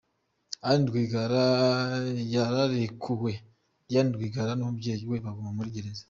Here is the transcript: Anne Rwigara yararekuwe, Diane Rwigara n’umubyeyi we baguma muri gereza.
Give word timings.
Anne 0.69 0.85
Rwigara 0.89 1.45
yararekuwe, 2.33 3.31
Diane 3.87 4.11
Rwigara 4.15 4.51
n’umubyeyi 4.55 5.03
we 5.09 5.17
baguma 5.25 5.51
muri 5.57 5.75
gereza. 5.75 5.99